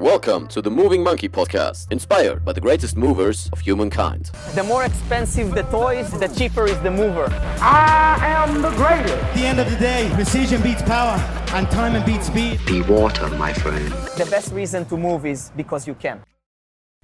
[0.00, 4.32] Welcome to the Moving Monkey podcast, inspired by the greatest movers of humankind.
[4.56, 7.28] The more expensive the toys, the cheaper is the mover.
[7.60, 9.14] I am the greatest.
[9.14, 11.16] At the end of the day, precision beats power
[11.54, 12.58] and time beats speed.
[12.66, 13.86] Be water, my friend.
[14.18, 16.20] The best reason to move is because you can.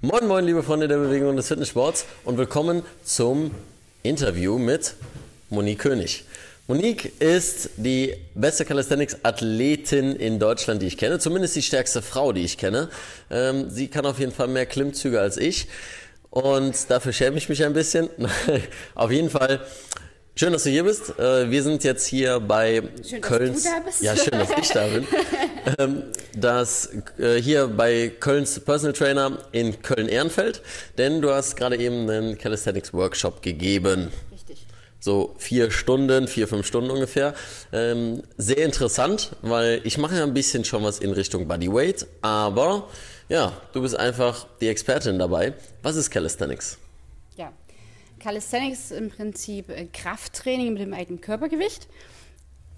[0.03, 3.53] Moin Moin, liebe Freunde der Bewegung und des Fitnesssports und willkommen zum
[4.03, 4.97] Interview mit
[5.49, 6.25] Monique König.
[6.71, 11.19] Monique ist die beste Calisthenics-Athletin in Deutschland, die ich kenne.
[11.19, 12.91] Zumindest die stärkste Frau, die ich kenne.
[13.29, 15.67] Ähm, sie kann auf jeden Fall mehr Klimmzüge als ich.
[16.31, 18.09] Und dafür schäme ich mich ein bisschen.
[18.95, 19.67] auf jeden Fall.
[20.37, 21.19] Schön, dass du hier bist.
[21.19, 23.65] Äh, wir sind jetzt hier bei schön, Kölns.
[23.65, 24.03] Dass du da bist.
[24.03, 25.07] Ja, schön, dass ich da bin.
[25.81, 26.03] ähm,
[26.37, 30.63] das äh, hier bei Kölns Personal Trainer in Köln-Ehrenfeld.
[30.99, 34.13] Denn du hast gerade eben einen Calisthenics Workshop gegeben
[35.01, 37.35] so vier Stunden, vier, fünf Stunden ungefähr.
[37.73, 42.89] Ähm, sehr interessant, weil ich mache ja ein bisschen schon was in Richtung Bodyweight, aber
[43.29, 45.55] ja, du bist einfach die Expertin dabei.
[45.83, 46.79] Was ist Calisthenics?
[47.37, 47.53] Ja,
[48.19, 51.89] Calisthenics ist im Prinzip äh, Krafttraining mit dem eigenen Körpergewicht.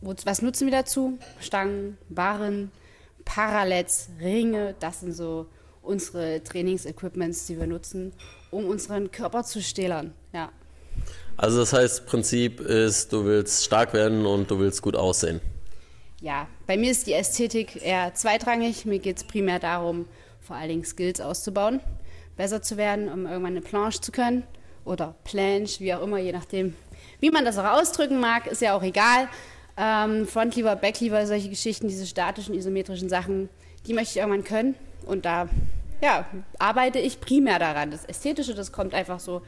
[0.01, 1.19] Was nutzen wir dazu?
[1.41, 2.73] Stangen, Barren,
[3.25, 5.47] Parallels, Ringe, das sind so
[5.81, 8.13] unsere Trainingsequipments, die wir nutzen,
[8.51, 10.13] um unseren Körper zu stählern.
[10.33, 10.51] Ja.
[11.37, 15.41] Also das heißt, Prinzip ist, du willst stark werden und du willst gut aussehen.
[16.21, 18.85] Ja, bei mir ist die Ästhetik eher zweitrangig.
[18.85, 20.07] Mir geht es primär darum,
[20.41, 21.81] vor allen Dingen Skills auszubauen,
[22.37, 24.45] besser zu werden, um irgendwann eine Planche zu können
[24.85, 26.75] oder Planche, wie auch immer, je nachdem,
[27.21, 29.29] wie man das auch ausdrücken mag, ist ja auch egal.
[29.77, 33.49] Ähm, Frontlever, Backlever, solche Geschichten, diese statischen, isometrischen Sachen,
[33.87, 34.75] die möchte ich irgendwann können.
[35.07, 35.49] Und da
[36.03, 36.27] ja,
[36.59, 37.91] arbeite ich primär daran.
[37.91, 39.43] Das Ästhetische, das kommt einfach so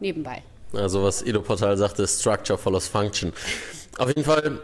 [0.00, 0.42] nebenbei.
[0.72, 3.32] Also was Ido Portal sagte, Structure follows Function.
[3.98, 4.60] Auf jeden Fall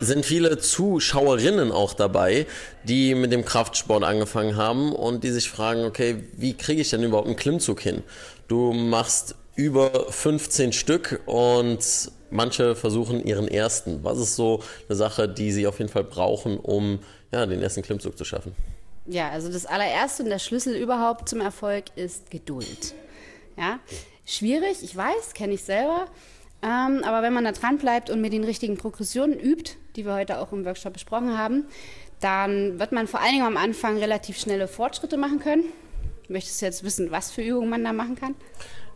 [0.00, 2.46] sind viele Zuschauerinnen auch dabei,
[2.84, 7.02] die mit dem Kraftsport angefangen haben und die sich fragen, okay, wie kriege ich denn
[7.02, 8.04] überhaupt einen Klimmzug hin?
[8.46, 11.80] Du machst über 15 Stück und
[12.30, 14.04] manche versuchen ihren ersten.
[14.04, 17.00] Was ist so eine Sache, die sie auf jeden Fall brauchen, um
[17.32, 18.54] ja, den ersten Klimmzug zu schaffen?
[19.06, 22.94] Ja, also das allererste und der Schlüssel überhaupt zum Erfolg ist Geduld.
[23.56, 23.80] Ja,
[24.28, 26.06] schwierig, ich weiß, kenne ich selber.
[26.62, 30.14] Ähm, aber wenn man da dran bleibt und mit den richtigen Progressionen übt, die wir
[30.14, 31.64] heute auch im Workshop besprochen haben,
[32.20, 35.64] dann wird man vor allen Dingen am Anfang relativ schnelle Fortschritte machen können.
[36.28, 38.34] Möchtest du jetzt wissen, was für Übungen man da machen kann?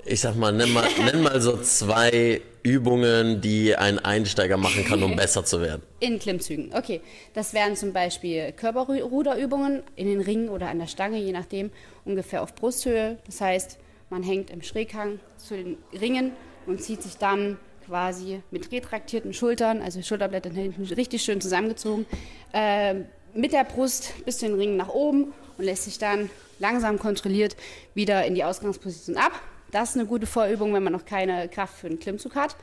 [0.04, 5.00] Ich sag mal, nenn mal, nenn mal so zwei Übungen, die ein Einsteiger machen kann,
[5.04, 5.82] um besser zu werden.
[6.00, 6.74] In Klimmzügen.
[6.74, 7.00] Okay,
[7.34, 11.70] das wären zum Beispiel Körperruderübungen in den Ringen oder an der Stange, je nachdem,
[12.04, 13.18] ungefähr auf Brusthöhe.
[13.26, 13.78] Das heißt,
[14.12, 16.32] man hängt im Schräghang zu den Ringen
[16.66, 17.56] und zieht sich dann
[17.86, 22.04] quasi mit retraktierten Schultern, also Schulterblätter hinten richtig schön zusammengezogen,
[22.52, 22.94] äh,
[23.34, 26.28] mit der Brust bis zu den Ringen nach oben und lässt sich dann
[26.58, 27.56] langsam kontrolliert
[27.94, 29.32] wieder in die Ausgangsposition ab.
[29.70, 32.54] Das ist eine gute Vorübung, wenn man noch keine Kraft für einen Klimmzug hat.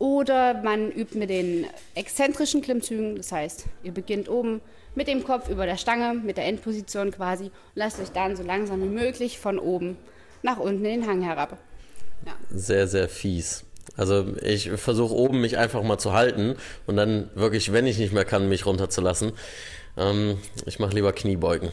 [0.00, 4.60] Oder man übt mit den exzentrischen Klimmzügen, das heißt, ihr beginnt oben
[4.96, 8.42] mit dem Kopf über der Stange, mit der Endposition quasi und lasst euch dann so
[8.42, 9.96] langsam wie möglich von oben
[10.42, 11.58] nach unten in den Hang herab.
[12.26, 12.32] Ja.
[12.50, 13.64] Sehr, sehr fies.
[13.96, 18.12] Also ich versuche oben mich einfach mal zu halten und dann wirklich, wenn ich nicht
[18.12, 19.32] mehr kann, mich runterzulassen.
[19.96, 21.70] Ähm, ich mache lieber Kniebeugen.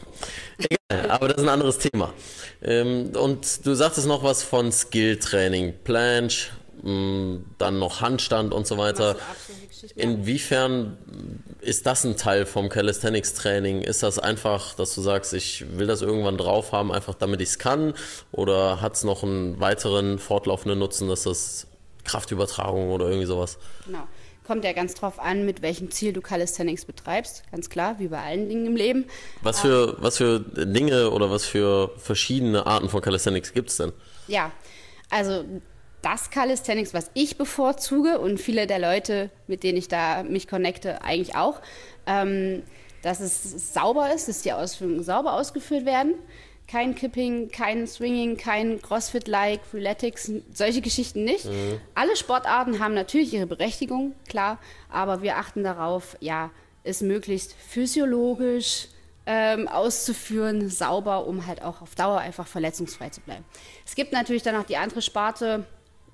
[0.58, 2.12] Egal, aber das ist ein anderes Thema.
[2.62, 6.50] Ähm, und du sagtest noch was von Skill-Training, Planche,
[6.82, 9.16] mm, dann noch Handstand und so weiter.
[9.94, 10.98] Inwiefern
[11.62, 13.82] ist das ein Teil vom Calisthenics-Training?
[13.82, 17.50] Ist das einfach, dass du sagst, ich will das irgendwann drauf haben, einfach damit ich
[17.50, 17.94] es kann?
[18.32, 21.66] Oder hat es noch einen weiteren fortlaufenden Nutzen, dass das
[22.04, 23.58] Kraftübertragung oder irgendwie sowas?
[23.86, 24.06] Genau.
[24.46, 27.44] Kommt ja ganz drauf an, mit welchem Ziel du Calisthenics betreibst.
[27.52, 29.04] Ganz klar, wie bei allen Dingen im Leben.
[29.42, 33.92] Was für, was für Dinge oder was für verschiedene Arten von Calisthenics gibt es denn?
[34.26, 34.50] Ja,
[35.08, 35.44] also
[36.02, 41.02] das Calisthenics, was ich bevorzuge und viele der Leute, mit denen ich da mich connecte,
[41.02, 41.60] eigentlich auch,
[42.06, 42.62] ähm,
[43.02, 46.14] dass es sauber ist, dass die Ausführungen sauber ausgeführt werden.
[46.66, 51.46] Kein Kipping, kein Swinging, kein Crossfit-like, Freeletics, solche Geschichten nicht.
[51.46, 51.80] Mhm.
[51.94, 54.58] Alle Sportarten haben natürlich ihre Berechtigung, klar,
[54.88, 56.50] aber wir achten darauf, ja,
[56.84, 58.88] es möglichst physiologisch
[59.26, 63.44] ähm, auszuführen, sauber, um halt auch auf Dauer einfach verletzungsfrei zu bleiben.
[63.84, 65.66] Es gibt natürlich dann noch die andere Sparte,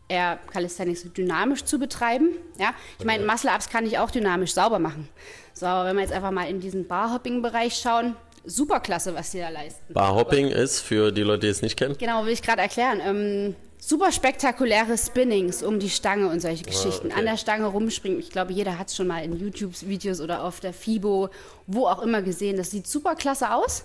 [0.08, 2.30] eher Calisthenics dynamisch zu betreiben.
[2.58, 2.74] Ja?
[2.98, 5.08] Ich meine, Muscle-Ups kann ich auch dynamisch sauber machen.
[5.52, 8.14] So, wenn wir jetzt einfach mal in diesen Barhopping-Bereich schauen,
[8.44, 9.92] super klasse, was die da leisten.
[9.92, 11.96] Barhopping ist, für die Leute, die es nicht kennen?
[11.98, 13.00] Genau, will ich gerade erklären.
[13.04, 17.08] Ähm, super spektakuläre Spinnings um die Stange und solche ah, Geschichten.
[17.08, 17.18] okay.
[17.18, 18.18] An der Stange rumspringen.
[18.18, 21.30] Ich glaube, jeder hat es schon mal in YouTube-Videos oder auf der FIBO,
[21.66, 22.56] wo auch immer gesehen.
[22.56, 23.84] Das sieht super klasse aus.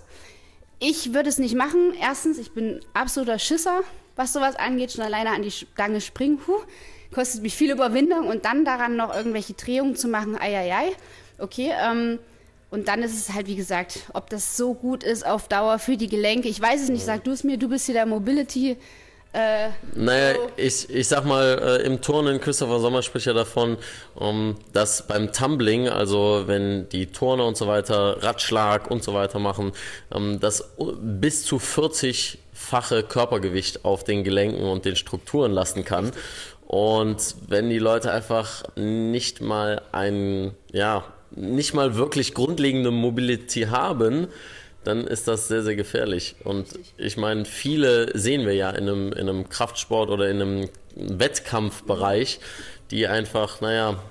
[0.79, 1.94] ich würde es nicht machen.
[2.00, 3.81] Erstens, ich bin absoluter Schisser,
[4.16, 4.92] was sowas angeht.
[4.92, 6.60] Schon alleine an die Stange springen, huh,
[7.13, 8.28] kostet mich viel Überwindung.
[8.28, 10.92] Und dann daran noch irgendwelche Drehungen zu machen, ei, ei, ei.
[11.38, 12.19] Okay, ähm,
[12.69, 15.98] und dann ist es halt, wie gesagt, ob das so gut ist auf Dauer für
[15.98, 16.48] die Gelenke.
[16.48, 18.78] Ich weiß es nicht, sag du es mir, du bist hier der Mobility.
[19.33, 23.78] Äh, Naja, ich, ich sag mal, äh, im Turnen, Christopher Sommer spricht ja davon,
[24.13, 29.39] um, dass beim Tumbling, also wenn die Turner und so weiter Radschlag und so weiter
[29.39, 29.72] machen,
[30.13, 36.12] ähm, dass bis zu 40-fache Körpergewicht auf den Gelenken und den Strukturen lasten kann.
[36.68, 44.27] Und wenn die Leute einfach nicht mal ein, ja, nicht mal wirklich grundlegende Mobility haben,
[44.83, 46.36] dann ist das sehr, sehr gefährlich.
[46.44, 46.68] Und
[46.98, 52.39] ich meine, viele sehen wir ja in einem, in einem Kraftsport oder in einem Wettkampfbereich,
[52.89, 54.01] die einfach, naja,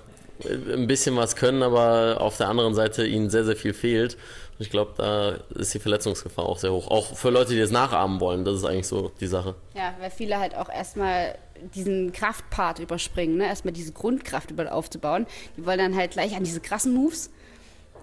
[0.48, 4.14] ein bisschen was können, aber auf der anderen Seite ihnen sehr, sehr viel fehlt.
[4.14, 6.88] Und ich glaube, da ist die Verletzungsgefahr auch sehr hoch.
[6.88, 8.44] Auch für Leute, die das nachahmen wollen.
[8.44, 9.54] Das ist eigentlich so die Sache.
[9.74, 11.36] Ja, weil viele halt auch erstmal
[11.74, 13.46] diesen Kraftpart überspringen, ne?
[13.46, 15.26] erstmal diese Grundkraft aufzubauen.
[15.56, 17.30] Die wollen dann halt gleich an diese krassen Moves.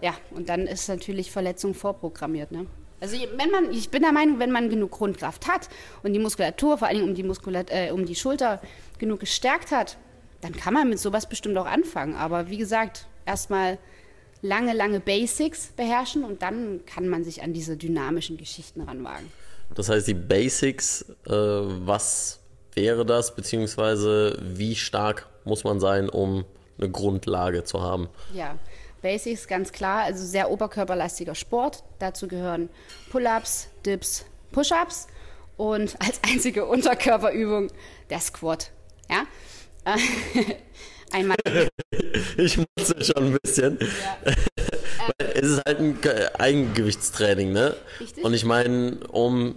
[0.01, 2.51] Ja, und dann ist natürlich Verletzung vorprogrammiert.
[2.51, 2.67] Ne?
[2.99, 5.69] Also wenn man, ich bin der Meinung, wenn man genug Grundkraft hat
[6.03, 8.61] und die Muskulatur, vor allen Dingen um die, Muskulat äh, um die Schulter
[8.97, 9.97] genug gestärkt hat,
[10.41, 12.15] dann kann man mit sowas bestimmt auch anfangen.
[12.15, 13.77] Aber wie gesagt, erstmal
[14.41, 19.31] lange, lange Basics beherrschen und dann kann man sich an diese dynamischen Geschichten ranwagen.
[19.75, 22.39] Das heißt, die Basics, äh, was
[22.73, 26.45] wäre das, beziehungsweise wie stark muss man sein, um
[26.77, 28.07] eine Grundlage zu haben?
[28.33, 28.57] Ja,
[29.01, 31.83] Basics ganz klar, also sehr oberkörperlastiger Sport.
[31.99, 32.69] Dazu gehören
[33.11, 35.07] Pull-ups, Dips, Push-ups
[35.57, 37.69] und als einzige Unterkörperübung
[38.09, 38.71] der Squat.
[39.09, 39.23] Ja?
[41.11, 41.37] Einmal.
[42.37, 43.79] Ich muss ja schon ein bisschen.
[43.79, 47.75] Weil es ist halt ein Ge- Eigengewichtstraining, ne?
[47.99, 48.23] Richtig.
[48.23, 49.55] Und ich meine, um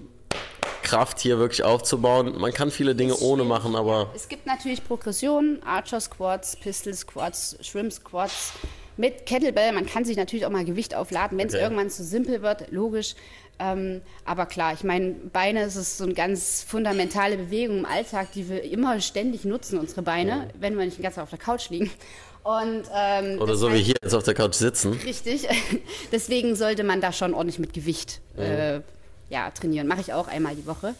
[0.82, 5.62] Kraft hier wirklich aufzubauen, man kann viele Dinge ohne machen, aber Es gibt natürlich Progressionen,
[5.62, 8.52] Archer Squats, Pistol Squats, Shrimp Squats
[8.96, 9.72] mit Kettlebell.
[9.72, 11.62] Man kann sich natürlich auch mal Gewicht aufladen, wenn es Okay.
[11.62, 13.14] irgendwann zu simpel wird, logisch.
[13.58, 18.32] Ähm, aber klar, ich meine, Beine es ist so eine ganz fundamentale Bewegung im Alltag,
[18.32, 21.38] die wir immer ständig nutzen, unsere Beine, wenn wir nicht den ganzen Tag auf der
[21.38, 21.90] Couch liegen.
[22.42, 24.94] Und, ähm, oder so wie hier jetzt auf der Couch sitzen.
[25.04, 25.46] Richtig.
[26.12, 28.80] Deswegen sollte man da schon ordentlich mit Gewicht äh,
[29.28, 29.86] ja, trainieren.
[29.86, 30.94] Mache ich auch einmal die Woche.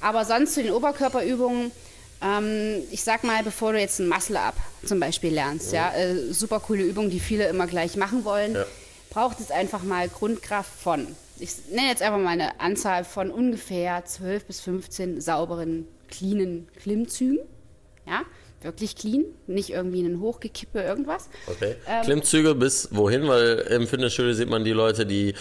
[0.00, 1.72] Aber sonst zu den Oberkörperübungen,
[2.22, 4.54] ähm, ich sag mal, bevor du jetzt ein Muscle-Up
[4.84, 8.64] zum Beispiel lernst, ja, äh, super coole Übung, die viele immer gleich machen wollen, Ja.
[9.10, 11.06] braucht es einfach mal Grundkraft von,
[11.38, 17.38] ich nenne jetzt einfach mal eine Anzahl von ungefähr 12 bis 15 sauberen, cleanen Klimmzügen.
[18.06, 18.22] Ja,
[18.62, 21.28] wirklich clean, nicht irgendwie einen Hochgekippe, irgendwas.
[21.46, 21.76] Okay.
[21.86, 23.28] Ähm, Klimmzüge bis wohin?
[23.28, 25.34] Weil im Fitnessstudio sieht man die Leute, die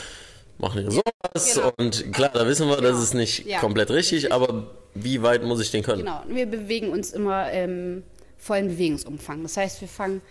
[0.57, 1.53] machen hier sowas.
[1.55, 1.71] Genau.
[1.77, 3.03] Und klar, da wissen wir, das Genau.
[3.03, 3.59] ist nicht Ja.
[3.59, 5.99] komplett richtig, aber wie weit muss ich den können?
[5.99, 8.03] Genau, wir bewegen uns immer im
[8.37, 9.43] vollen Bewegungsumfang.
[9.43, 10.21] Das heißt, wir fangen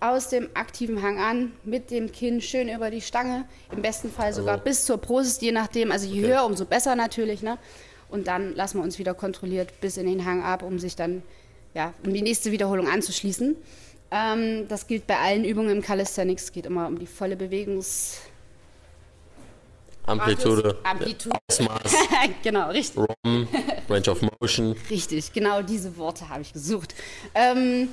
[0.00, 4.32] aus dem aktiven Hang an, mit dem Kinn schön über die Stange, im besten Fall
[4.32, 5.90] sogar bis zur Brust, je nachdem.
[5.90, 6.32] Also je Okay.
[6.32, 7.42] höher, umso besser natürlich.
[7.42, 7.58] Ne?
[8.10, 11.22] Und dann lassen wir uns wieder kontrolliert bis in den Hang ab, um sich dann,
[11.74, 13.56] ja, um die nächste Wiederholung anzuschließen.
[14.10, 16.44] Ähm, das gilt bei allen Übungen im Calisthenics.
[16.44, 18.18] Es geht immer um die volle Bewegungs...
[20.06, 21.36] Amplitude, Amplitude.
[21.50, 21.94] Ausmaß,
[22.42, 22.96] genau, richtig.
[22.98, 23.48] ROM,
[23.88, 24.76] Range of Motion.
[24.90, 26.94] Richtig, genau diese Worte habe ich gesucht.
[27.34, 27.88] Ähm,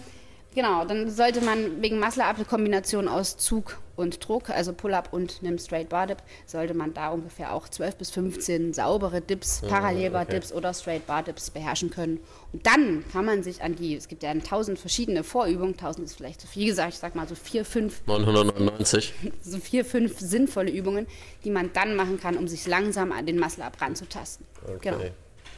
[0.55, 5.39] genau, dann sollte man wegen Muscle-Up eine Kombination aus Zug und Druck, also Pull-Up und
[5.41, 10.25] einem Straight Bar Dip, sollte man da ungefähr auch 12 bis 15 saubere Dips, Parallelbar
[10.25, 12.19] Dips oder Straight Bar Dips beherrschen können.
[12.51, 16.15] Und dann kann man sich an die, es gibt ja tausend verschiedene Vorübungen, tausend ist
[16.15, 19.13] vielleicht zu viel gesagt, ich sag mal so vier, fünf 999.
[19.41, 21.07] so vier, fünf sinnvolle Übungen,
[21.43, 24.45] die man dann machen kann, um sich langsam an den Muscle-Up ranzutasten.
[24.81, 24.98] Genau.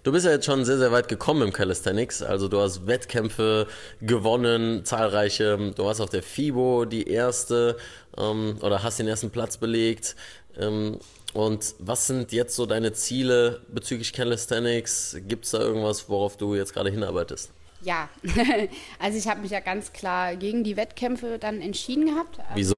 [0.06, 2.22] Du bist ja jetzt schon sehr, sehr weit gekommen im Calisthenics.
[2.22, 3.66] Also du hast Wettkämpfe
[4.02, 5.74] gewonnen, zahlreiche.
[5.76, 7.76] Du warst auf der FIBO die erste
[8.16, 10.16] ähm, oder hast den ersten Platz belegt.
[10.60, 11.00] Ähm,
[11.34, 15.18] und was sind jetzt so deine Ziele bezüglich Calisthenics?
[15.28, 17.50] Gibt es da irgendwas, worauf du jetzt gerade hinarbeitest?
[17.82, 18.08] Ja,
[19.00, 22.38] also ich habe mich ja ganz klar gegen die Wettkämpfe dann entschieden gehabt.
[22.54, 22.76] Wieso?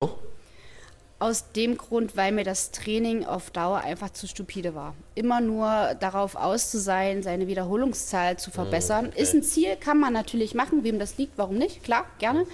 [1.20, 4.94] Aus dem Grund, weil mir das Training auf Dauer einfach zu stupide war.
[5.16, 9.12] Immer nur darauf aus zu sein, seine Wiederholungszahl zu verbessern.
[9.16, 11.84] Ist ein Ziel, kann man natürlich machen, wem das liegt, warum nicht?
[11.84, 12.46] Klar, gerne.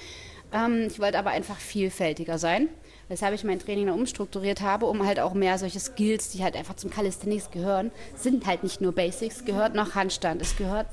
[0.53, 2.69] Ähm, ich wollte aber einfach vielfältiger sein.
[3.09, 6.55] Weshalb ich mein Training dann umstrukturiert habe, um halt auch mehr solche Skills, die halt
[6.55, 10.87] einfach zum Calisthenics gehören, sind halt nicht nur Basics, gehört noch Handstand, es gehört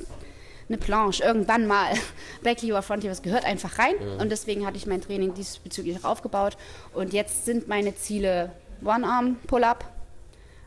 [0.70, 1.92] eine Planche, irgendwann mal.
[2.42, 3.94] Backlever, Frontlever, es gehört einfach rein.
[4.18, 6.56] Und deswegen hatte ich mein Training diesbezüglich auch aufgebaut.
[6.94, 8.52] Und jetzt sind meine Ziele
[8.84, 9.84] One-Arm, Pull-Up,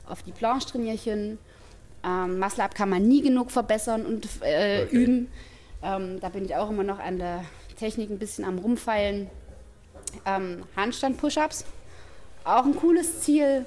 [0.07, 1.38] auf die Planche trainiere ich hin.
[2.05, 4.95] Ähm, Muscle Up kann man nie genug verbessern und äh, Okay.
[4.95, 5.31] üben.
[5.81, 7.43] Ähm, da bin ich auch immer noch an der
[7.79, 9.29] Technik ein bisschen am Rumfeilen.
[10.25, 11.65] Ähm, Handstand-Push-Ups,
[12.43, 13.65] auch ein cooles Ziel.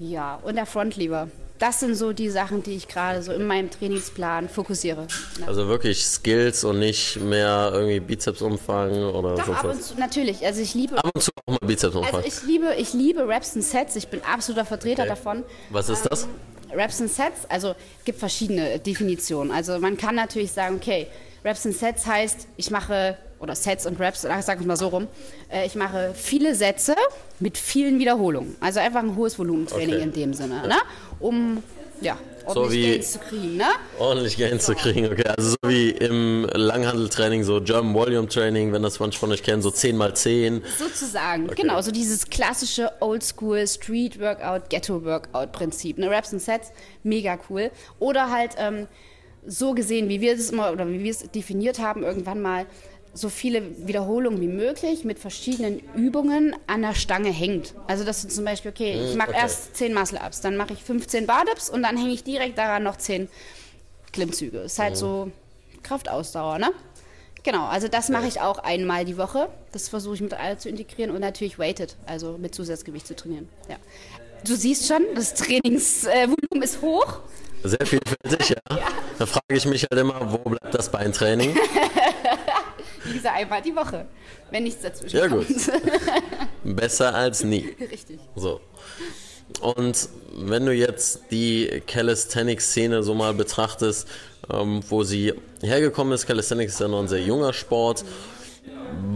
[0.00, 1.28] Ja, und der Frontlever.
[1.58, 5.06] Das sind so die Sachen, die ich gerade so in meinem Trainingsplan fokussiere.
[5.38, 5.46] Ja.
[5.46, 10.44] Also wirklich Skills und nicht mehr irgendwie Bizepsumfang oder Doch, sonst ab und zu, natürlich.
[10.46, 12.14] Also ich liebe, Ab und zu auch mal Bizepsumfang.
[12.14, 13.94] also ich liebe, ich liebe Raps und Sets.
[13.96, 15.10] Ich bin absoluter Vertreter Okay.
[15.10, 15.44] davon.
[15.68, 16.26] was ist das?
[16.72, 17.74] Raps and Sets, also
[18.06, 19.52] gibt verschiedene Definitionen.
[19.52, 21.08] Also man kann natürlich sagen, okay,
[21.44, 24.88] Raps and Sets heißt, ich mache, oder Sets und Raps, ach, sag ich mal so
[24.88, 25.08] rum,
[25.50, 26.94] äh, ich mache viele Sätze
[27.40, 28.56] mit vielen Wiederholungen.
[28.60, 30.02] Also einfach ein hohes Volumentraining Okay.
[30.04, 30.76] in dem Sinne, ne?
[31.20, 31.62] um
[32.02, 32.16] ja,
[32.46, 33.56] So ordentlich wie- Gains zu kriegen.
[33.56, 33.64] Ne?
[33.98, 35.24] Ordentlich Gains zu kriegen, okay.
[35.36, 39.60] Also so wie im Langhandeltraining, so German Volume Training, wenn das manche von euch kennen,
[39.62, 40.62] so 10x10.
[40.78, 45.98] Sozusagen, genau, so dieses klassische Oldschool Street Workout, Ghetto Workout Prinzip.
[45.98, 46.10] Ne?
[46.10, 47.70] Raps und Sets, mega cool.
[47.98, 48.86] Oder halt ähm,
[49.46, 52.64] so gesehen, wie wir es immer oder wie wir es definiert haben, irgendwann mal
[53.12, 57.74] so viele Wiederholungen wie möglich mit verschiedenen Übungen an der Stange hängt.
[57.86, 59.40] Also dass du zum Beispiel, okay, ich mache okay.
[59.40, 62.96] erst 10 Muscle-Ups, dann mache ich 15 Bar-Dips und dann hänge ich direkt daran noch
[62.96, 63.28] 10
[64.12, 64.58] Klimmzüge.
[64.58, 65.30] Ist halt so
[65.82, 66.72] Kraftausdauer, ne?
[67.42, 69.48] Genau, also das mache ich auch einmal die Woche.
[69.72, 73.48] Das versuche ich mit alle zu integrieren und natürlich weighted, also mit Zusatzgewicht zu trainieren.
[73.68, 73.76] Ja.
[74.44, 77.20] Du siehst schon, das Trainingsvolumen ist hoch.
[77.62, 78.78] Sehr vielfältig, ja.
[79.18, 81.56] Da frage ich mich halt immer, wo bleibt das Beintraining?
[83.04, 84.06] Gesagt, einmal die Woche,
[84.50, 85.46] wenn nichts dazwischen Ja, gut.
[85.46, 85.70] kommt.
[86.64, 87.74] Besser als nie.
[87.80, 88.18] Richtig.
[88.36, 88.60] So.
[89.60, 94.06] Und wenn du jetzt die Calisthenics-Szene so mal betrachtest,
[94.52, 98.04] ähm, wo sie hergekommen ist, Calisthenics ist ja noch ein sehr junger Sport.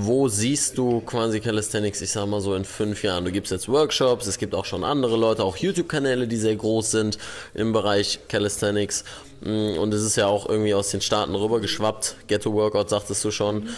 [0.07, 3.25] Wo siehst du quasi Calisthenics, ich sag mal so in fünf Jahren?
[3.25, 6.91] Du gibst jetzt Workshops, es gibt auch schon andere Leute, auch YouTube-Kanäle, die sehr groß
[6.91, 7.17] sind
[7.55, 9.05] im Bereich Calisthenics.
[9.41, 12.17] Mm, Und es ist ja auch irgendwie aus den Staaten rübergeschwappt.
[12.27, 13.69] Ghetto-Workout, sagtest du schon.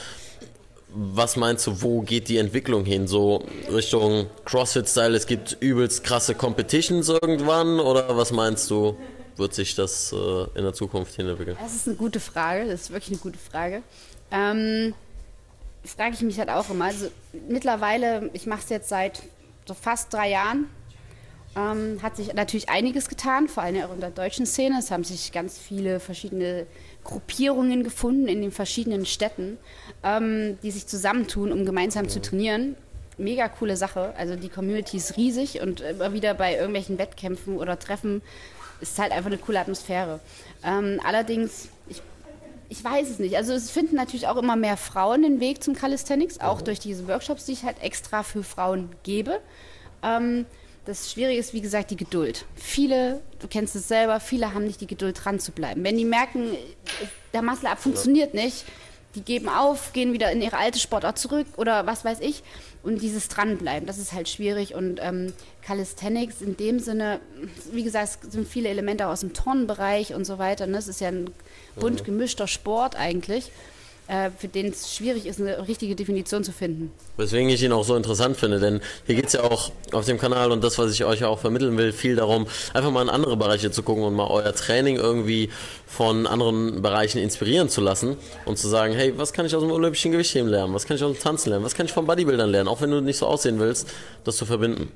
[0.88, 3.06] Was meinst du, wo geht die Entwicklung hin?
[3.06, 7.78] So Richtung CrossFit-Style, es gibt übelst krasse Competitions irgendwann?
[7.78, 8.96] Oder was meinst du,
[9.36, 10.16] wird sich das äh,
[10.58, 11.56] in der Zukunft hin entwickeln?
[11.60, 13.82] Das ist eine gute Frage, das ist wirklich eine gute Frage.
[14.32, 14.94] Ähm,
[15.92, 16.86] frage ich mich halt auch immer.
[16.86, 17.08] Also
[17.48, 19.22] mittlerweile, ich mache es jetzt seit
[19.66, 20.68] so fast drei Jahren,
[21.56, 24.78] ähm, hat sich natürlich einiges getan, vor allem auch in der deutschen Szene.
[24.78, 26.66] Es haben sich ganz viele verschiedene
[27.02, 29.58] Gruppierungen gefunden in den verschiedenen Städten,
[30.02, 32.76] ähm, die sich zusammentun, um gemeinsam zu trainieren.
[33.16, 34.12] Mega coole Sache.
[34.18, 38.20] Also die Community ist riesig und immer wieder bei irgendwelchen Wettkämpfen oder Treffen
[38.80, 40.20] ist halt einfach eine coole Atmosphäre.
[40.62, 41.68] Ähm, allerdings,
[42.68, 43.36] ich weiß es nicht.
[43.36, 47.06] Also es finden natürlich auch immer mehr Frauen den Weg zum Calisthenics, auch durch diese
[47.08, 49.40] Workshops, die ich halt extra für Frauen gebe.
[50.02, 50.46] Ähm,
[50.84, 52.44] das Schwierige ist, wie gesagt, die Geduld.
[52.54, 55.82] Viele, du kennst es selber, viele haben nicht die Geduld, dran zu bleiben.
[55.82, 56.50] Wenn die merken,
[57.32, 58.64] der Muscle-Up funktioniert nicht,
[59.16, 62.42] die geben auf, gehen wieder in ihre alte Sportart zurück oder was weiß ich.
[62.82, 64.74] Und dieses Dranbleiben, das ist halt schwierig.
[64.74, 65.32] Und ähm,
[65.62, 67.20] Calisthenics in dem Sinne,
[67.72, 70.66] wie gesagt, es sind viele Elemente auch aus dem Turnbereich und so weiter.
[70.66, 70.78] Ne?
[70.78, 71.30] Es ist ja ein
[71.78, 73.50] bunt gemischter Sport eigentlich,
[74.08, 76.92] äh, für den es schwierig ist, eine richtige Definition zu finden.
[77.16, 80.18] Weswegen ich ihn auch so interessant finde, denn hier geht es ja auch auf dem
[80.18, 83.36] Kanal und das, was ich euch auch vermitteln will, viel darum, einfach mal in andere
[83.36, 85.50] Bereiche zu gucken und mal euer Training irgendwie
[85.86, 89.72] von anderen Bereichen inspirieren zu lassen und zu sagen, hey, was kann ich aus dem
[89.72, 90.72] olympischen Gewichtheben lernen?
[90.72, 91.64] Was kann ich aus dem Tanzen lernen?
[91.64, 92.68] Was kann ich von Bodybuildern lernen?
[92.68, 93.88] Auch wenn du nicht so aussehen willst,
[94.24, 94.92] das zu verbinden.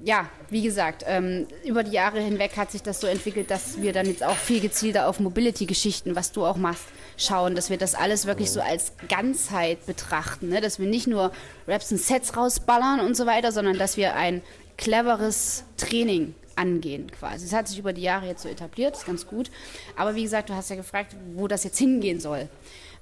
[0.00, 3.92] Ja, wie gesagt, ähm, über die Jahre hinweg hat sich das so entwickelt, dass wir
[3.92, 6.84] dann jetzt auch viel gezielter auf Mobility-Geschichten, was du auch machst,
[7.16, 10.60] schauen, dass wir das alles wirklich so als Ganzheit betrachten, ne?
[10.60, 11.32] dass wir nicht nur
[11.66, 14.42] Raps und Sets rausballern und so weiter, sondern dass wir ein
[14.76, 17.46] cleveres Training angehen quasi.
[17.46, 19.50] Das hat sich über die Jahre jetzt so etabliert, ist ganz gut.
[19.96, 22.48] Aber wie gesagt, du hast ja gefragt, wo das jetzt hingehen soll.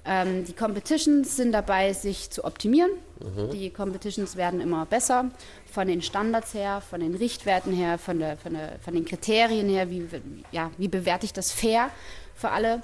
[0.07, 2.91] Ähm, die Competitions sind dabei, sich zu optimieren.
[3.53, 5.31] Die Competitions werden immer besser,
[5.71, 9.69] von den Standards her, von den Richtwerten her, von, der, von, der, von den Kriterien
[9.69, 10.05] her, wie,
[10.51, 11.89] ja, wie bewerte ich das fair
[12.35, 12.81] für alle.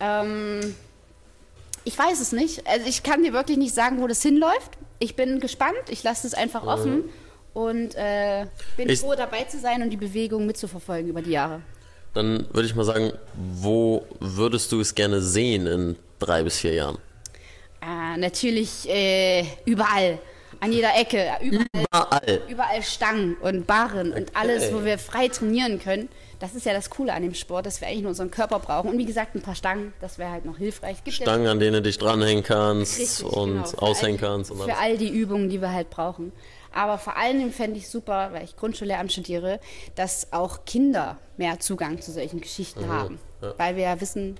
[0.00, 0.74] Ähm,
[1.84, 2.66] ich weiß es nicht.
[2.66, 4.78] Also ich kann dir wirklich nicht sagen, wo das hinläuft.
[5.00, 7.04] Ich bin gespannt, ich lasse es einfach offen
[7.52, 11.60] und äh, bin Ich- froh dabei zu sein und die Bewegung mitzuverfolgen über die Jahre.
[12.18, 16.74] Dann würde ich mal sagen, wo würdest du es gerne sehen in drei bis vier
[16.74, 16.98] Jahren?
[17.80, 20.18] Äh, natürlich äh, überall,
[20.58, 22.40] an jeder Ecke, überall, Überall.
[22.48, 26.08] überall Stangen und Barren und alles, wo wir frei trainieren können.
[26.40, 28.90] Das ist ja das Coole an dem Sport, dass wir eigentlich nur unseren Körper brauchen.
[28.90, 31.02] Und wie gesagt, ein paar Stangen, das wäre halt noch hilfreich.
[31.02, 33.78] Gibt ja Stangen, an denen du dich dranhängen kannst Richtig, und genau.
[33.78, 34.50] Aushängen all- kannst.
[34.52, 34.76] Und Für alles.
[34.78, 36.32] all die Übungen, die wir halt brauchen.
[36.72, 39.58] Aber vor allem fände ich super, weil ich Grundschullehramt studiere,
[39.96, 43.18] dass auch Kinder mehr Zugang zu solchen Geschichten haben.
[43.56, 44.38] Weil wir ja wissen,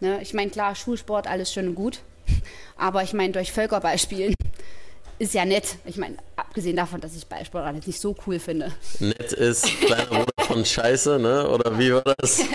[0.00, 2.00] ne, ich meine, klar, Schulsport, alles schön und gut.
[2.76, 4.34] Aber ich meine, durch Völkerball spielen
[5.18, 5.76] ist ja nett.
[5.84, 8.72] Ich meine, abgesehen davon, dass ich Ballsport alles nicht so cool finde.
[9.00, 11.48] Nett ist kleiner Bruder von Scheiße, ne?
[11.48, 12.42] Oder wie war das?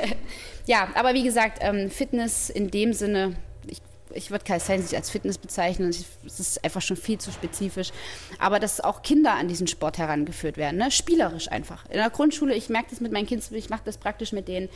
[0.65, 3.35] Ja, aber wie gesagt, ähm, Fitness in dem Sinne,
[3.67, 3.81] ich,
[4.13, 7.91] ich würde Calisthenics nicht als Fitness bezeichnen, es ist einfach schon viel zu spezifisch.
[8.39, 10.89] Aber dass auch Kinder an diesen Sport herangeführt werden, ne?
[10.89, 11.83] spielerisch einfach.
[11.89, 14.69] In der Grundschule, ich merke das mit meinen Kindern, ich mache das praktisch mit denen.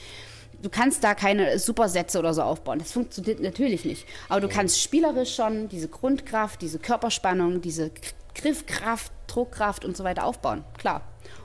[0.61, 2.79] Du kannst da keine Supersätze oder so aufbauen.
[2.79, 4.07] Das funktioniert natürlich nicht.
[4.27, 7.91] Aber du kannst spielerisch schon diese Grundkraft, diese Körperspannung, diese
[8.33, 10.63] Griffkraft, Druckkraft und so weiter aufbauen.
[10.77, 11.01] Klar.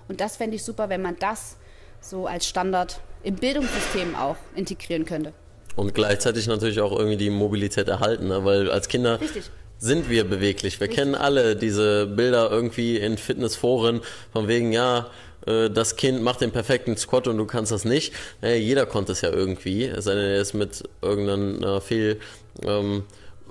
[0.08, 1.56] Und das fände ich super, wenn man das
[2.00, 5.32] so als Standard im Bildungssystem auch integrieren könnte.
[5.76, 8.44] Und gleichzeitig natürlich auch irgendwie die Mobilität erhalten, ne?
[8.44, 9.50] weil als Kinder Richtig.
[9.82, 10.78] Sind wir beweglich.
[10.80, 14.00] Wir kennen alle diese Bilder irgendwie in Fitnessforen
[14.32, 15.08] von wegen, ja,
[15.46, 18.12] äh, das Kind macht den perfekten Squat und du kannst das nicht.
[18.40, 22.20] Naja, jeder konnte es ja irgendwie, es sei denn, er ist mit irgendeiner Fehl...
[22.64, 23.04] Ähm,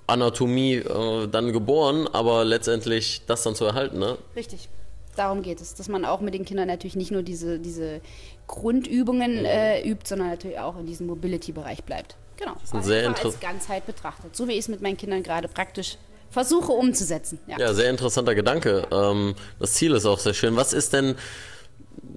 [0.08, 4.18] Anatomie äh, dann geboren, aber letztendlich das dann zu erhalten, ne?
[4.36, 4.68] Richtig.
[5.16, 8.02] Darum geht es, dass man auch mit den Kindern natürlich nicht nur diese, diese
[8.46, 12.18] Grundübungen äh, übt, sondern natürlich auch in diesem Mobility-Bereich bleibt.
[12.36, 12.56] Genau.
[12.74, 14.36] ein sehr Einfach als inter- Ganzheit betrachtet.
[14.36, 15.98] So wie ich es mit meinen Kindern gerade praktisch
[16.32, 17.40] versuche umzusetzen.
[17.48, 17.60] Ja.
[17.60, 18.88] Ja, sehr interessanter Gedanke.
[18.92, 20.56] Ähm, das Ziel ist auch sehr schön.
[20.56, 21.16] Was ist denn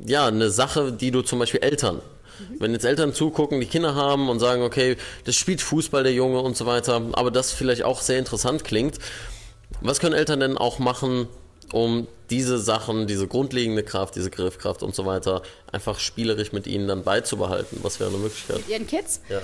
[0.07, 2.01] ja eine Sache, die du zum Beispiel Eltern,
[2.59, 6.41] wenn jetzt Eltern zugucken, die Kinder haben und sagen, okay, das spielt Fußball der Junge
[6.41, 8.99] und so weiter, aber das vielleicht auch sehr interessant klingt.
[9.81, 11.29] Was können Eltern denn auch machen,
[11.73, 16.89] um diese Sachen, diese grundlegende Kraft, diese Griffkraft und so weiter, einfach spielerisch mit ihnen
[16.89, 17.79] dann beizubehalten?
[17.83, 18.59] Was wäre eine Möglichkeit?
[18.59, 19.21] Mit ihren Kids.
[19.29, 19.41] Ja.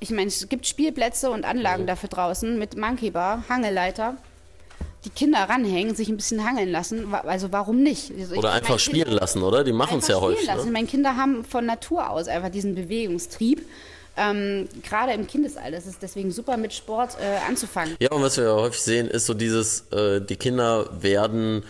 [0.00, 1.86] Ich meine, es gibt Spielplätze und Anlagen Mhm.
[1.86, 4.16] dafür draußen mit Monkey Bar, Hangeleiter.
[5.04, 7.14] Die Kinder ranhängen, sich ein bisschen hangeln lassen.
[7.14, 8.10] Also warum nicht?
[8.18, 9.62] Also Oder einfach spielen Kinder- lassen, oder?
[9.62, 10.40] Die machen es ja häufig.
[10.40, 10.66] spielen lassen.
[10.66, 10.72] Ne?
[10.72, 13.64] Meine Kinder haben von Natur aus einfach diesen Bewegungstrieb.
[14.18, 17.96] Ähm, Gerade im Kindesalter ist es deswegen super, mit Sport äh, anzufangen.
[18.00, 21.62] Ja, und was wir ja häufig sehen, ist so dieses, äh, die Kinder werden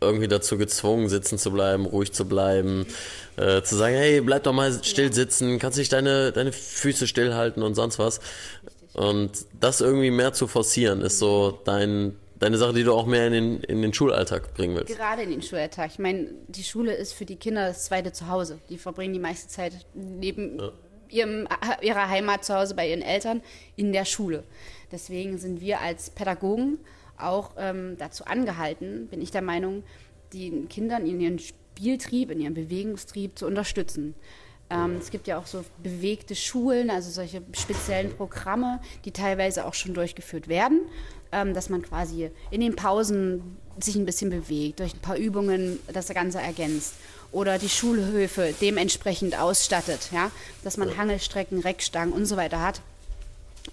[0.00, 2.86] irgendwie dazu gezwungen, sitzen zu bleiben, ruhig zu bleiben,
[3.36, 7.62] äh, zu sagen, hey, bleib doch mal still sitzen, kannst nicht deine, deine Füße stillhalten
[7.62, 8.20] und sonst was.
[8.94, 13.26] Und das irgendwie mehr zu forcieren, ist so dein, deine Sache, die du auch mehr
[13.26, 14.94] in den, in den Schulalltag bringen willst.
[14.94, 15.90] Gerade in den Schulalltag.
[15.92, 18.58] Ich meine, die Schule ist für die Kinder das zweite Zuhause.
[18.68, 20.60] Die verbringen die meiste Zeit neben
[21.08, 21.48] ihrem,
[21.80, 23.42] ihrer Heimat zu Hause bei ihren Eltern
[23.76, 24.44] in der Schule.
[24.90, 26.78] Deswegen sind wir als Pädagogen
[27.16, 29.84] auch ähm, dazu angehalten, bin ich der Meinung,
[30.32, 31.38] den Kindern in ihren
[31.76, 34.14] Spieltrieb, in ihren Bewegungstrieb zu unterstützen.
[34.70, 39.74] Ähm, es gibt ja auch so bewegte Schulen, also solche speziellen Programme, die teilweise auch
[39.74, 40.80] schon durchgeführt werden,
[41.32, 45.78] ähm, dass man quasi in den Pausen sich ein bisschen bewegt, durch ein paar Übungen
[45.92, 46.94] das Ganze ergänzt
[47.32, 50.30] oder die Schulhöfe dementsprechend ausstattet, ja,
[50.64, 52.82] dass man Hangelstrecken, Reckstangen und so weiter hat.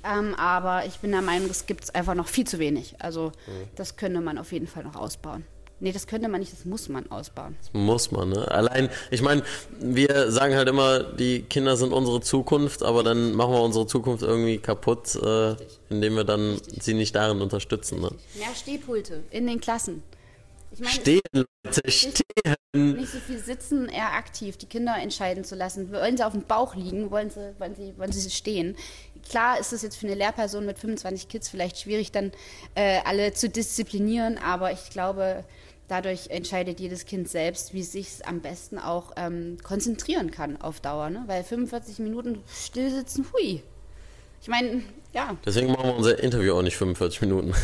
[0.03, 2.95] Ähm, aber ich bin der Meinung, das gibt es einfach noch viel zu wenig.
[2.99, 3.33] Also
[3.75, 5.45] das könnte man auf jeden Fall noch ausbauen.
[5.81, 7.55] Nee, das könnte man nicht, das muss man ausbauen.
[7.71, 8.49] Muss man, ne?
[8.51, 9.43] Allein, ich meine,
[9.79, 14.23] wir sagen halt immer, die Kinder sind unsere Zukunft, aber dann machen wir unsere Zukunft
[14.23, 15.55] irgendwie kaputt, äh,
[15.89, 18.09] indem wir dann sie nicht darin unterstützen, ne?
[18.35, 20.03] Mehr Stehpulte in den Klassen.
[20.71, 22.23] Ich meine, Stehen, Leute, stehen!
[22.75, 25.91] nicht so viel sitzen, eher aktiv die Kinder entscheiden zu lassen.
[25.91, 27.09] Wollen sie auf dem Bauch liegen?
[27.09, 28.77] Wollen sie, wollen sie, wollen sie stehen?
[29.27, 32.31] Klar ist es jetzt für eine Lehrperson mit 25 Kids vielleicht schwierig, dann
[32.75, 35.43] äh, alle zu disziplinieren, aber ich glaube,
[35.89, 40.79] dadurch entscheidet jedes Kind selbst, wie es sich am besten auch ähm, konzentrieren kann auf
[40.79, 41.09] Dauer.
[41.09, 41.23] Ne?
[41.27, 43.61] Weil 45 Minuten stillsitzen, hui.
[44.41, 47.53] Ich meine, ja, Deswegen machen wir unser Interview auch nicht 45 Minuten.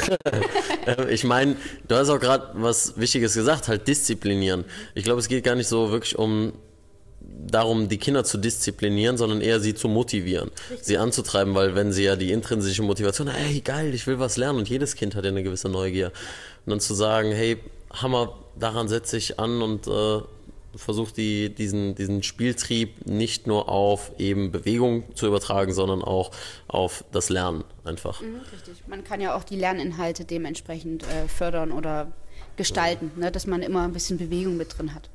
[0.86, 1.56] Äh, ich meine,
[1.88, 4.66] du hast auch gerade was Wichtiges gesagt, halt disziplinieren.
[4.94, 6.54] Ich glaube, es geht gar nicht so wirklich um
[7.20, 12.04] darum, die Kinder zu disziplinieren, sondern eher sie zu motivieren, sie anzutreiben, weil wenn sie
[12.04, 15.32] ja die intrinsische Motivation, hey geil, ich will was lernen und jedes Kind hat ja
[15.32, 16.12] eine gewisse Neugier.
[16.66, 17.58] Und dann zu sagen, hey,
[17.92, 20.22] Hammer, daran setze ich an und äh,
[20.76, 26.32] versuche die, diesen, diesen Spieltrieb nicht nur auf eben Bewegung zu übertragen, sondern auch
[26.68, 28.22] auf das Lernen einfach.
[28.22, 28.84] Richtig.
[28.88, 32.12] Man kann ja auch die Lerninhalte dementsprechend äh, fördern oder
[32.58, 35.10] gestalten, ne, dass man immer ein bisschen Bewegung mit drin hat.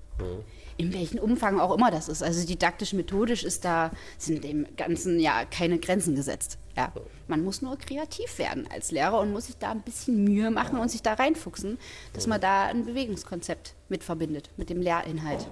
[0.80, 2.22] In welchem Umfang auch immer das ist.
[2.22, 6.58] Also didaktisch, methodisch ist da, sind dem Ganzen ja keine Grenzen gesetzt.
[6.76, 6.92] Ja.
[7.28, 10.78] Man muss nur kreativ werden als Lehrer und muss sich da ein bisschen Mühe machen
[10.78, 11.78] und sich da reinfuchsen,
[12.12, 15.46] dass man da ein Bewegungskonzept mit verbindet, mit dem Lehrinhalt.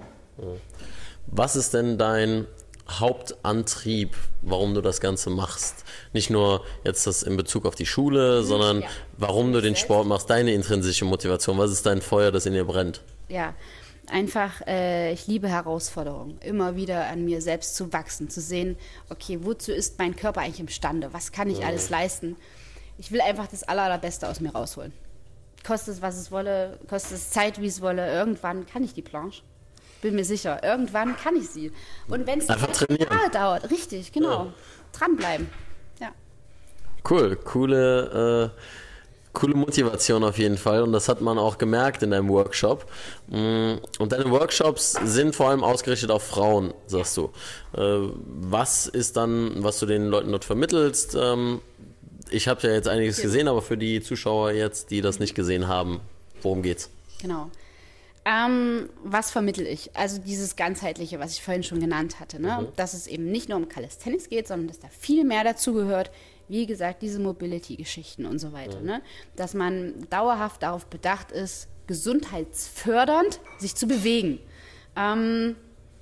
[1.27, 2.47] Was ist denn dein
[2.89, 5.85] Hauptantrieb, warum du das Ganze machst?
[6.11, 8.87] Nicht nur jetzt das in Bezug auf die Schule, sondern ja.
[9.17, 11.57] warum du den Sport machst, deine intrinsische Motivation.
[11.57, 13.01] Was ist dein Feuer, das in dir brennt?
[13.27, 13.53] Ja,
[14.11, 16.39] einfach, äh, ich liebe Herausforderungen.
[16.41, 18.77] Immer wieder an mir selbst zu wachsen, zu sehen,
[19.09, 21.13] okay, wozu ist mein Körper eigentlich imstande?
[21.13, 22.35] Was kann ich alles leisten?
[22.97, 24.93] Ich will einfach das Aller, Allerbeste aus mir rausholen.
[25.65, 28.11] Kostet es, was es wolle, kostet es Zeit, wie es wolle.
[28.11, 29.41] Irgendwann kann ich die Planche.
[30.01, 31.71] Bin mir sicher, irgendwann kann ich sie.
[32.07, 32.47] Und wenn es.
[32.47, 34.45] Jahre dauert, richtig, genau.
[34.45, 34.53] Ja.
[34.93, 35.49] Dranbleiben.
[35.99, 36.11] Ja.
[37.09, 38.61] Cool, coole, äh,
[39.33, 42.85] coole Motivation auf jeden Fall und das hat man auch gemerkt in deinem Workshop.
[43.27, 47.31] Mm, Und deine Workshops sind vor allem ausgerichtet auf Frauen, sagst du.
[47.77, 51.15] Äh, Was ist dann, was du den Leuten dort vermittelst?
[51.19, 51.61] Ähm,
[52.31, 55.67] Ich habe ja jetzt einiges gesehen, aber für die Zuschauer jetzt, die das nicht gesehen
[55.67, 55.99] haben,
[56.41, 56.89] worum geht's?
[57.21, 57.49] Genau.
[58.25, 59.95] Ähm, was vermittel ich?
[59.95, 62.67] Also dieses ganzheitliche, was ich vorhin schon genannt hatte, ne?
[62.75, 66.11] dass es eben nicht nur um Calisthenics geht, sondern dass da viel mehr dazugehört.
[66.49, 68.81] Wie gesagt, diese Mobility-Geschichten und so weiter.
[68.81, 69.01] Ne?
[69.35, 74.39] Dass man dauerhaft darauf bedacht ist, gesundheitsfördernd sich zu bewegen.
[74.95, 75.55] Ähm,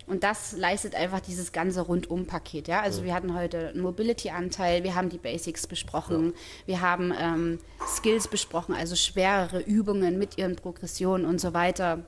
[0.07, 2.69] und das leistet einfach dieses ganze Rundum-Paket.
[2.69, 2.79] Ja?
[2.79, 6.33] Also wir hatten heute einen Mobility-Anteil, wir haben die Basics besprochen,
[6.65, 12.05] wir haben ähm, Skills besprochen, also schwerere Übungen mit ihren Progressionen und so weiter.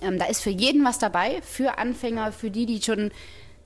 [0.00, 3.10] Ähm, da ist für jeden was dabei, für Anfänger, für die, die schon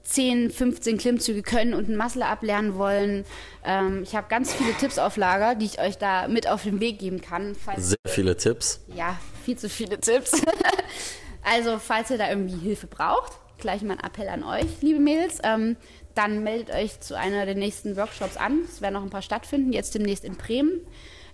[0.04, 3.24] 10, 15 Klimmzüge können und ein Muscle ablernen wollen.
[3.64, 6.78] Ähm, ich habe ganz viele Tipps auf Lager, die ich euch da mit auf den
[6.80, 7.56] Weg geben kann.
[7.76, 8.80] Sehr viele Tipps.
[8.94, 10.32] ja, viel zu viele Tipps.
[11.42, 15.38] also, falls ihr da irgendwie Hilfe braucht, gleich mal ein Appell an euch, liebe Mädels,
[15.42, 15.76] ähm,
[16.14, 18.60] dann meldet euch zu einer der nächsten Workshops an.
[18.68, 20.80] Es werden noch ein paar stattfinden, jetzt demnächst in Bremen,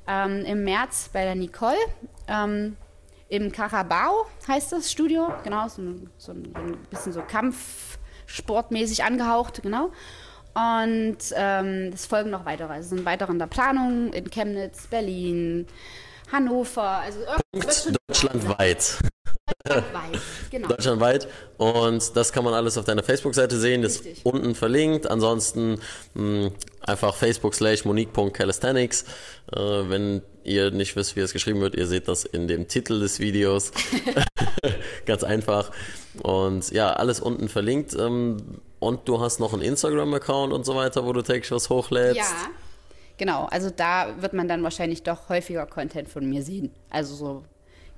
[0.08, 1.76] ähm, im März bei der Nicole.
[2.28, 2.76] Ähm,
[3.28, 6.52] Im Carabao heißt das Studio, genau, so, ein- so, ein-
[6.90, 7.22] bisschen so
[8.30, 9.90] Kampfsportmäßig angehaucht, genau.
[10.54, 12.72] Und ähm, es folgen noch weitere.
[12.72, 15.66] Also es sind weitere in der Planung in Chemnitz, Berlin,
[16.32, 17.20] Hannover, also
[17.52, 18.40] wird schon
[19.64, 20.12] Deutschlandweit.
[20.12, 20.20] weit.
[20.50, 20.68] Genau.
[20.68, 21.28] Deutschlandweit.
[21.58, 23.82] Und das kann man alles auf deiner Facebook-Seite sehen.
[23.82, 25.06] Das ist unten verlinkt.
[25.08, 25.78] Ansonsten
[26.14, 29.04] mh, einfach Facebook slash monique.calisthenics.
[29.52, 32.98] Äh, wenn ihr nicht wisst, wie es geschrieben wird, ihr seht das in dem Titel
[32.98, 33.70] des Videos.
[35.06, 35.70] Ganz einfach.
[36.22, 37.94] Und ja, alles unten verlinkt.
[37.94, 42.16] Ähm, und du hast noch einen Instagram-Account und so weiter, wo du täglich was hochlädst.
[42.16, 42.24] Ja,
[43.18, 43.46] genau.
[43.50, 46.72] Also da wird man dann wahrscheinlich doch häufiger Content von mir sehen.
[46.88, 47.44] Also so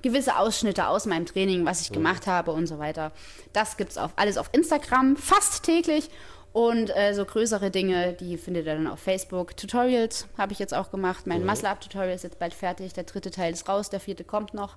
[0.03, 3.11] gewisse Ausschnitte aus meinem Training, was ich gemacht habe und so weiter.
[3.53, 6.09] Das gibt's auf, alles auf Instagram, fast täglich.
[6.51, 9.57] Und äh, so größere Dinge, die findet ihr dann auf Facebook.
[9.57, 11.25] Tutorials habe ich jetzt auch gemacht.
[11.25, 12.93] Mein Muscle-Up-Tutorial ist jetzt bald fertig.
[12.93, 14.75] Der dritte Teil ist raus, der vierte kommt noch.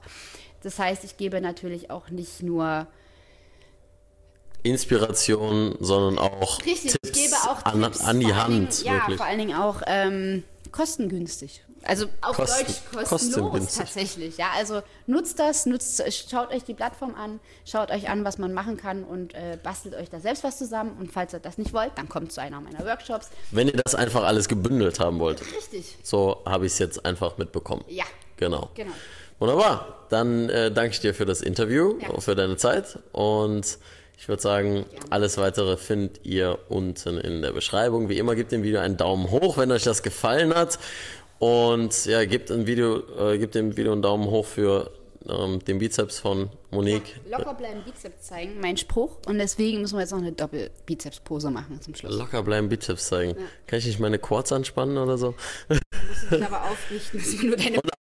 [0.62, 2.86] Das heißt, ich gebe natürlich auch nicht nur
[4.62, 8.78] Inspiration, sondern auch Richtig, Tipps auch an, Tipps, an die vor allen Hand.
[8.78, 9.16] Dingen, ja, wirklich.
[9.18, 11.62] vor allen Dingen auch ähm, kostengünstig.
[11.86, 14.36] Also auf Kosten- Deutsch kostenlos tatsächlich.
[14.38, 18.52] Ja, also nutzt das, nutzt, schaut euch die Plattform an, schaut euch an, was man
[18.52, 20.96] machen kann und äh, bastelt euch da selbst was zusammen.
[20.98, 23.30] Und falls ihr das nicht wollt, dann kommt zu einer meiner Workshops.
[23.50, 25.40] Wenn ihr das einfach alles gebündelt haben wollt.
[25.56, 25.96] Richtig.
[26.02, 27.84] So habe ich es jetzt einfach mitbekommen.
[27.88, 28.04] Ja.
[28.36, 28.70] Genau.
[28.74, 28.92] Genau.
[29.38, 30.06] Wunderbar.
[30.08, 32.20] Dann äh, danke ich dir für das Interview, Ja.
[32.20, 33.78] für deine Zeit und
[34.18, 38.08] ich würde sagen, alles weitere findet ihr unten in der Beschreibung.
[38.08, 40.78] Wie immer, gebt dem Video einen Daumen hoch, wenn euch das gefallen hat.
[41.38, 44.90] Und ja, gebt, ein Video, äh, gebt dem Video einen Daumen hoch für
[45.28, 47.20] ähm, den Bizeps von Monique.
[47.30, 49.18] Locker bleiben, Bizeps zeigen, mein Spruch.
[49.26, 52.16] Und deswegen müssen wir jetzt noch eine Doppel-Bizeps-Pose machen zum Schluss.
[52.16, 53.36] Locker bleiben, Bizeps zeigen.
[53.66, 55.34] Kann ich nicht meine Quads anspannen oder so?
[56.30, 57.95] Ich aber aufrichten, dass wir nur deine Und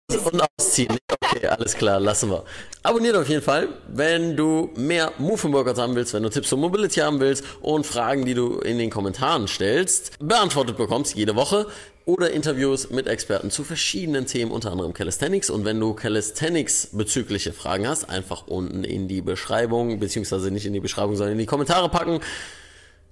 [0.58, 0.92] ausziehen.
[0.92, 2.44] Nee, Okay, alles klar, lassen wir.
[2.82, 6.58] Abonniert auf jeden Fall, wenn du mehr Move Workouts haben willst, wenn du Tipps zur
[6.58, 11.66] Mobility haben willst und Fragen, die du in den Kommentaren stellst, beantwortet bekommst jede Woche
[12.04, 15.50] oder Interviews mit Experten zu verschiedenen Themen, unter anderem Calisthenics.
[15.50, 20.72] Und wenn du Calisthenics bezügliche Fragen hast, einfach unten in die Beschreibung, beziehungsweise nicht in
[20.72, 22.20] die Beschreibung, sondern in die Kommentare packen.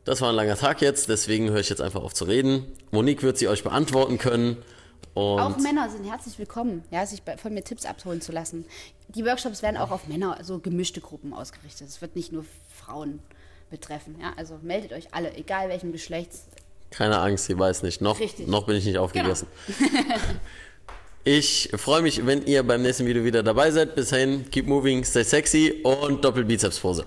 [0.05, 2.67] Das war ein langer Tag jetzt, deswegen höre ich jetzt einfach auf zu reden.
[2.91, 4.59] Monique wird sie euch beantworten können.
[5.15, 8.65] Und Auch Männer sind herzlich willkommen, ja, sich von mir Tipps abholen zu lassen.
[9.09, 11.89] Die Workshops werden auch auf Männer, also gemischte Gruppen ausgerichtet.
[11.89, 12.45] Es wird nicht nur
[12.75, 13.21] Frauen
[13.71, 14.17] betreffen.
[14.21, 14.33] Ja?
[14.37, 16.47] Also meldet euch alle, egal welchen Geschlechts.
[16.91, 18.01] Keine Angst, sie weiß nicht.
[18.01, 18.47] Noch, Richtig.
[18.47, 19.49] noch bin ich nicht aufgegessen.
[21.25, 23.95] ich freue mich, wenn ihr beim nächsten Video wieder dabei seid.
[23.95, 27.07] Bis dahin, keep moving, stay sexy und Doppelbizepspose.